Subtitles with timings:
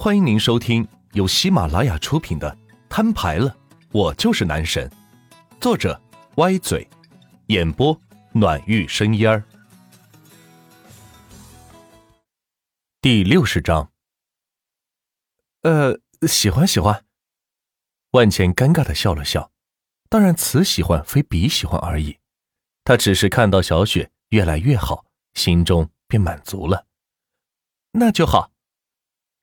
[0.00, 2.48] 欢迎您收听由喜马拉雅出品的
[2.88, 3.56] 《摊牌了，
[3.90, 4.88] 我就是男神》，
[5.60, 6.00] 作者
[6.36, 6.88] 歪嘴，
[7.48, 8.00] 演播
[8.30, 9.42] 暖玉生烟儿。
[13.00, 13.90] 第六十章。
[15.62, 17.04] 呃，喜欢喜欢。
[18.12, 19.50] 万茜尴尬的笑了笑，
[20.08, 22.16] 当然此喜欢非彼喜欢而已。
[22.84, 26.86] 他只是看到小雪越来越好，心中便满足了。
[27.90, 28.52] 那就好。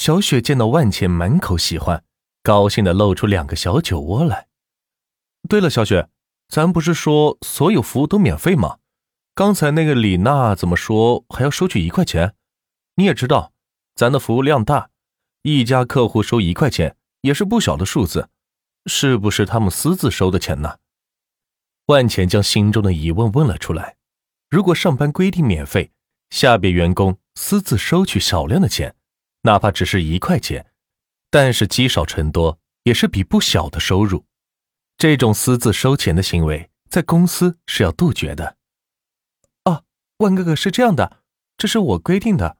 [0.00, 2.02] 小雪见到万茜满口喜欢，
[2.42, 4.48] 高兴的露出两个小酒窝来。
[5.46, 6.08] 对了，小雪，
[6.48, 8.78] 咱不是说所有服务都免费吗？
[9.34, 12.34] 刚才那个李娜怎么说还要收取一块钱？
[12.94, 13.52] 你也知道，
[13.94, 14.88] 咱的服务量大，
[15.42, 18.30] 一家客户收一块钱也是不小的数字，
[18.86, 20.78] 是不是他们私自收的钱呢？
[21.88, 23.98] 万茜将心中的疑问问了出来。
[24.48, 25.92] 如果上班规定免费，
[26.30, 28.94] 下边员工私自收取少量的钱。
[29.42, 30.72] 哪怕只是一块钱，
[31.30, 34.26] 但是积少成多也是笔不小的收入。
[34.98, 38.56] 这种私自收钱的行为，在公司是要杜绝的。
[39.64, 39.84] 哦，
[40.18, 41.22] 万哥哥是这样的，
[41.56, 42.58] 这是我规定的，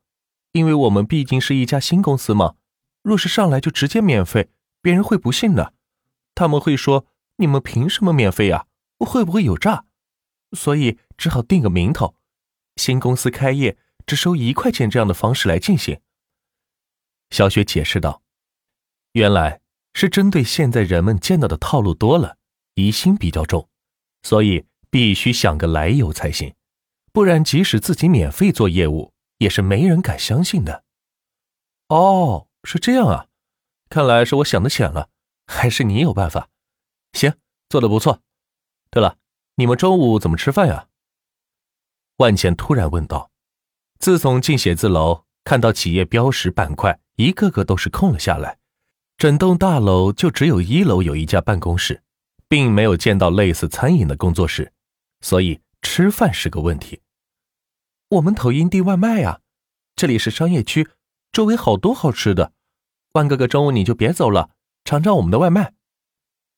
[0.53, 2.55] 因为我们毕竟是一家新公司嘛。
[3.03, 4.51] 若是上来就直接免费，
[4.81, 5.75] 别人会不信的，
[6.35, 7.07] 他们会说
[7.37, 8.67] 你们凭什么免费呀？
[8.99, 9.85] 会不会有诈？
[10.57, 12.15] 所以只好定个名头，
[12.77, 16.01] 新公司开业只收一块钱这样的方式来进行。
[17.31, 18.23] 小雪解释道
[19.13, 19.61] ：“原来
[19.95, 22.37] 是针对现在人们见到的套路多了，
[22.75, 23.69] 疑心比较重，
[24.23, 26.55] 所以必须想个来由才行，
[27.13, 30.85] 不然即使自己免费做业务，也是没人敢相信的。”
[31.89, 33.27] 哦，是这样啊，
[33.89, 35.09] 看来是我想的浅了，
[35.47, 36.49] 还是你有办法？
[37.13, 37.35] 行，
[37.69, 38.23] 做的不错。
[38.91, 39.19] 对了，
[39.55, 40.89] 你们中午怎么吃饭呀？
[42.17, 43.31] 万茜突然问道。
[43.99, 46.99] 自从进写字楼，看到企业标识板块。
[47.21, 48.57] 一个个都是空了下来，
[49.19, 52.03] 整栋大楼就只有一楼有一家办公室，
[52.49, 54.73] 并没有见到类似餐饮的工作室，
[55.21, 57.03] 所以吃饭是个问题。
[58.09, 59.41] 我们投音递外卖呀，
[59.95, 60.89] 这里是商业区，
[61.31, 62.55] 周围好多好吃的。
[63.13, 64.49] 万哥哥，中午你就别走了，
[64.87, 65.75] 尝尝我们的外卖。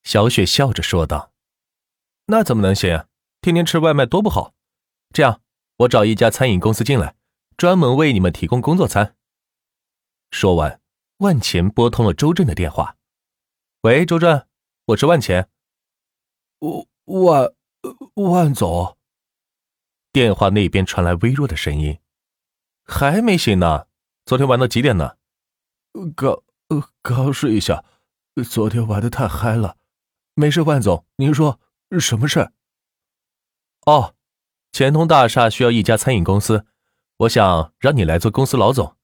[0.05, 1.33] 小雪笑着说道
[2.27, 3.07] ：“那怎么能行？
[3.41, 4.55] 天天吃外卖多不好。
[5.13, 5.41] 这样，
[5.79, 7.17] 我找一家餐饮公司进来，
[7.57, 9.17] 专门为你们提供工作餐。”
[10.33, 10.81] 说完，
[11.19, 12.97] 万钱拨通了周震的电话。
[13.83, 14.49] “喂，周震，
[14.87, 15.51] 我是万钱。
[17.05, 17.53] ”“万
[18.15, 18.97] 万总。”
[20.11, 22.01] 电话那边传来微弱的声音
[22.83, 23.87] ，“还没醒呢？
[24.25, 25.17] 昨天玩到几点呢
[26.17, 26.43] ？”“刚
[27.03, 27.85] 刚睡一下，
[28.49, 29.77] 昨天玩的太嗨了。
[30.35, 31.61] ”“没事，万总，您说
[32.01, 32.51] 什么事
[33.85, 34.15] ？”“哦，
[34.73, 36.65] 钱通大厦需要一家餐饮公司，
[37.19, 38.97] 我想让你来做公司老总。”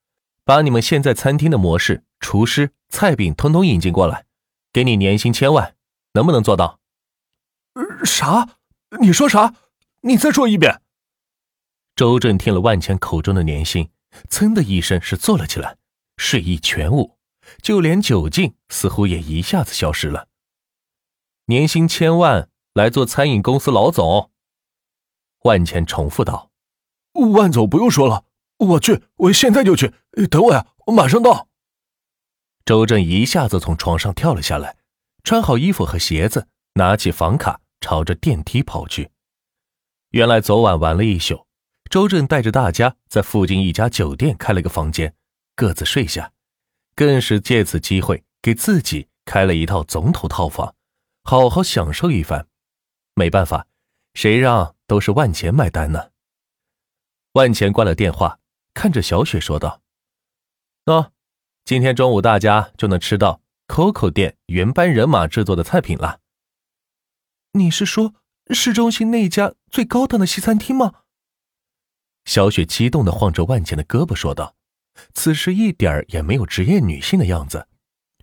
[0.49, 4.25] 把你们现在餐厅的模式、厨师、菜品通通引进过来，
[4.73, 5.77] 给你年薪千万，
[6.15, 6.81] 能不能做到？
[8.03, 8.57] 啥？
[8.99, 9.55] 你说啥？
[10.01, 10.81] 你再说一遍。
[11.95, 13.91] 周震听了万钱口中的年薪，
[14.31, 15.77] 噌的一声是坐了起来，
[16.17, 17.19] 睡意全无，
[17.61, 20.29] 就连酒劲似乎也一下子消失了。
[21.45, 24.31] 年薪千万来做餐饮公司老总。
[25.41, 26.51] 万钱重复道
[27.35, 28.25] ：“万总不用说了。”
[28.59, 29.95] 我去，我现在就去。
[30.31, 31.49] 等我呀，我马上到。
[32.65, 34.77] 周正一下子从床上跳了下来，
[35.23, 39.11] 穿好衣服和鞋子，拿起房卡，朝着电梯跑去。
[40.11, 41.47] 原来昨晚玩了一宿，
[41.89, 45.15] 周正带着大家在附近一家酒店开了个房间，
[45.55, 46.33] 各自睡下，
[46.95, 50.75] 更是借此机会给自己开了一套总统套房，
[51.23, 52.49] 好好享受一番。
[53.15, 53.67] 没办法，
[54.15, 56.11] 谁让都是万钱买单呢？
[57.33, 58.38] 万钱挂了电话。
[58.79, 59.83] 看着小雪说道
[60.87, 61.11] ：“喏，
[61.65, 66.21] 今天中午大家就能吃到 COCO 店原班人马制作的菜品了。
[67.55, 68.15] 你是说
[68.55, 71.01] 市中心那家最高档的西餐厅吗？”
[72.25, 74.55] 小雪激动的晃着万茜的胳膊说道，
[75.13, 77.67] 此时一点也没有职业女性的样子，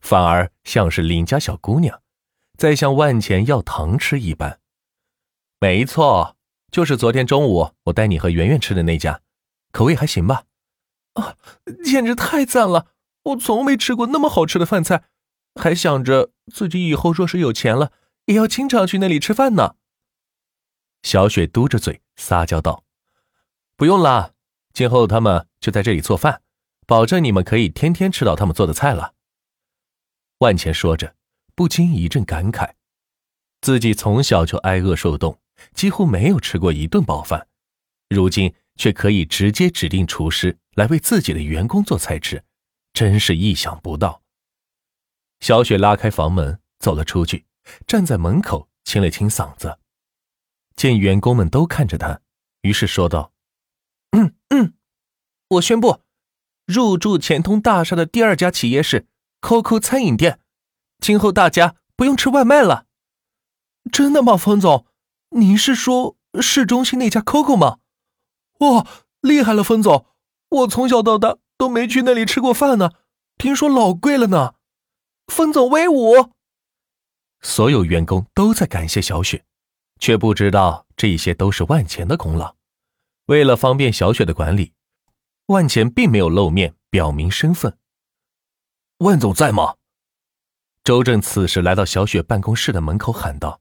[0.02, 2.02] 反而像是邻家小姑娘，
[2.58, 4.62] 在向万茜要糖吃一般。
[5.60, 6.38] 没错，
[6.72, 9.20] 就是昨天中午我带你和圆圆吃的那家。
[9.72, 10.46] 口味还行吧？
[11.16, 11.38] 啊，
[11.84, 12.94] 简直太赞了！
[13.24, 15.06] 我从没吃过那么好吃的饭菜，
[15.56, 17.92] 还想着自己以后若是有钱了，
[18.26, 19.76] 也要经常去那里吃饭呢。
[21.04, 22.84] 小雪嘟着嘴撒娇道
[23.76, 24.34] ：“不用啦，
[24.74, 26.42] 今后他们就在这里做饭，
[26.86, 29.14] 保证你们可以天天吃到他们做的菜了。”
[30.40, 31.16] 万钱说着，
[31.56, 32.74] 不禁一阵感慨：
[33.62, 35.40] 自己从小就挨饿受冻，
[35.74, 37.48] 几乎没有吃过一顿饱饭，
[38.10, 38.54] 如今。
[38.76, 42.44] 却可以直接指定厨师来为自己的员工做菜吃，
[42.94, 44.22] 真是意想不到。
[45.40, 47.46] 小雪拉开房门走了出去，
[47.86, 49.80] 站在门口清了清嗓子，
[50.76, 52.22] 见员工们都看着他，
[52.62, 53.34] 于是说道
[54.12, 54.74] ：“嗯嗯，
[55.50, 56.02] 我宣布，
[56.66, 59.08] 入驻钱通大厦的第二家企业是
[59.42, 60.40] COCO 餐饮店，
[61.00, 62.88] 今后大家不用吃外卖了。
[63.92, 64.88] 真的吗，冯总？
[65.32, 67.80] 你是说市中心那家 COCO 吗？
[68.60, 68.88] 哇，
[69.22, 70.06] 厉害了，冯总！
[70.50, 72.92] 我从小到大都没去那里吃过饭呢，
[73.38, 74.56] 听说老贵了呢。”
[75.28, 76.32] 分总威武！
[77.42, 79.44] 所有员工都在感谢小雪，
[80.00, 82.56] 却不知道这些都是万钱的功劳。
[83.26, 84.74] 为了方便小雪的管理，
[85.48, 87.78] 万钱并没有露面表明身份。
[89.00, 89.76] 万总在吗？
[90.84, 93.60] 周正此时来到小雪办公室的门口喊道：“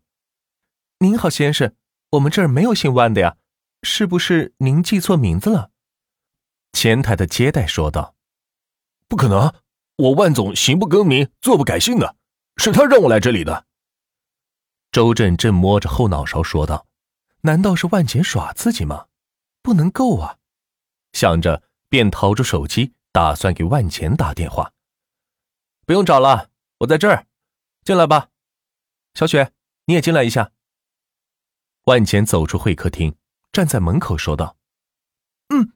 [1.01, 1.75] 您好，先生，
[2.11, 3.39] 我们这儿没有姓万的呀，
[3.85, 5.71] 是不是您记错名字了？”
[6.73, 8.17] 前台的接待说道
[9.07, 9.55] ：“不可能。”
[9.97, 12.17] 我万总行不更名，坐不改姓的，
[12.57, 13.65] 是他让我来这里的。
[14.91, 16.89] 周震正摸着后脑勺说道
[17.43, 19.07] ：“难道是万钱耍自己吗？
[19.63, 20.39] 不能够啊！”
[21.15, 24.73] 想着，便掏出手机，打算给万钱打电话。
[25.87, 27.29] 不用找了，我在这儿，
[27.85, 28.31] 进来吧。
[29.15, 29.53] 小雪，
[29.85, 30.51] 你也进来一下。
[31.85, 33.15] 万钱走出会客厅，
[33.55, 34.59] 站在门口说道
[35.49, 35.73] ：“嗯。”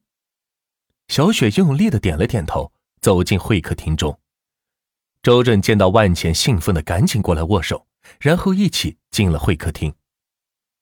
[1.09, 2.75] 小雪用力的点了点头。
[3.01, 4.21] 走进会客厅中，
[5.23, 7.87] 周震见到万钱，兴奋的赶紧过来握手，
[8.19, 9.95] 然后一起进了会客厅。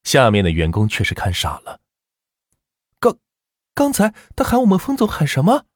[0.02, 1.82] 下面的员工却是看傻了。
[2.98, 3.19] 刚，
[3.75, 5.66] 刚才他喊我们封总喊什么？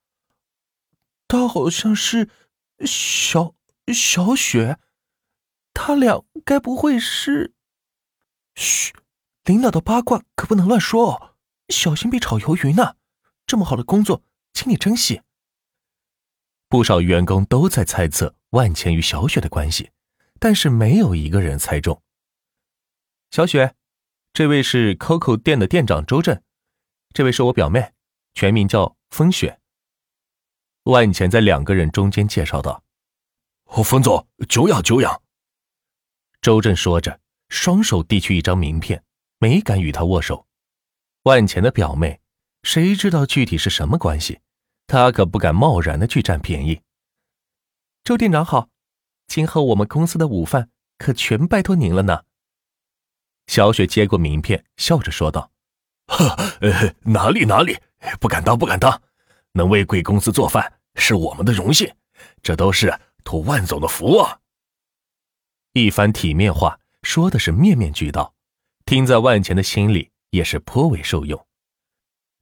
[1.28, 2.31] 他好像是
[2.87, 3.55] 小
[3.93, 4.78] 小雪，
[5.75, 7.52] 他俩该不会是？
[8.55, 8.94] 嘘，
[9.44, 11.37] 领导的八卦可不能乱说哦，
[11.69, 12.96] 小心被炒鱿鱼呢。
[13.46, 14.22] 这么好的工作，
[14.52, 15.22] 请你珍惜。
[16.69, 19.90] 不少员工都在猜测万钱与小雪的关系，
[20.38, 22.00] 但是没有一个人猜中。
[23.31, 23.75] 小雪，
[24.32, 26.43] 这位是 COCO 店的店长周震，
[27.12, 27.93] 这位是我表妹，
[28.34, 29.58] 全名叫风雪。
[30.84, 32.84] 万钱在两个人中间介绍道
[33.66, 35.22] ：“哦，冯总，久仰久仰。”
[36.40, 39.02] 周震说着，双手递去一张名片，
[39.40, 40.46] 没敢与他握手。
[41.25, 42.20] 万钱的表妹，
[42.62, 44.40] 谁知道具体是什么关系？
[44.87, 46.82] 他可不敢贸然的去占便宜。
[48.04, 48.69] 周店长好，
[49.26, 52.25] 今后我们公司的午饭可全拜托您了呢。
[53.46, 55.50] 小雪接过名片，笑着说道
[56.06, 56.36] ：“呵，
[57.04, 57.78] 哪里哪里，
[58.20, 59.02] 不敢当不敢当，
[59.52, 61.90] 能为贵公司做饭是我们的荣幸，
[62.43, 64.40] 这都是托万总的福啊。”
[65.72, 68.34] 一番体面话说的是面面俱到，
[68.90, 71.46] 听在万钱的心里也是颇为受用。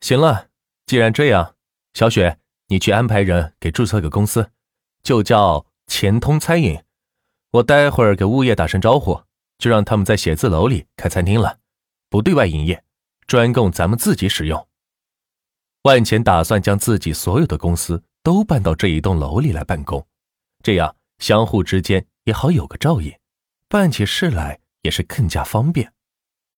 [0.01, 0.49] 行了，
[0.87, 1.57] 既然这样。
[1.93, 4.51] 小雪，你去安排人给注册个公司，
[5.03, 6.83] 就叫钱通餐饮。
[7.51, 9.25] 我待会儿给物业打声招呼，
[9.59, 11.59] 就让他们在写字楼里开餐厅了，
[12.09, 12.83] 不对外营业，
[13.27, 14.67] 专供咱们自己使用。
[15.83, 20.07] 万钱打算将自己所有的公司都搬到这一栋楼里来办公，
[20.63, 23.15] 这样相互之间也好有个照应，
[23.69, 25.93] 办起事来也是更加方便。